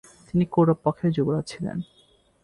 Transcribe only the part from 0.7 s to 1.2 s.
পক্ষের